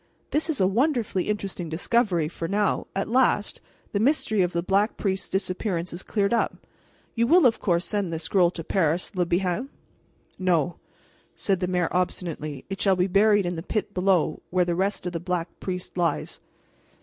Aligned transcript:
This 0.31 0.49
is 0.49 0.59
a 0.59 0.65
wonderfully 0.65 1.29
interesting 1.29 1.69
discovery, 1.69 2.27
for 2.27 2.47
now, 2.47 2.87
at 2.95 3.07
last, 3.07 3.61
the 3.91 3.99
mystery 3.99 4.41
of 4.41 4.51
the 4.51 4.63
Black 4.63 4.97
Priest's 4.97 5.29
disappearance 5.29 5.93
is 5.93 6.01
cleared 6.01 6.33
up. 6.33 6.65
You 7.13 7.27
will, 7.27 7.45
of 7.45 7.59
course, 7.59 7.85
send 7.85 8.11
this 8.11 8.23
scroll 8.23 8.49
to 8.49 8.63
Paris, 8.63 9.15
Le 9.15 9.27
Bihan?" 9.27 9.69
"No," 10.39 10.77
said 11.35 11.59
the 11.59 11.67
mayor 11.67 11.87
obstinately, 11.91 12.65
"it 12.67 12.81
shall 12.81 12.95
be 12.95 13.05
buried 13.05 13.45
in 13.45 13.55
the 13.57 13.61
pit 13.61 13.93
below 13.93 14.41
where 14.49 14.65
the 14.65 14.73
rest 14.73 15.05
of 15.05 15.13
the 15.13 15.19
Black 15.19 15.49
Priest 15.59 15.95
lies." 15.95 16.39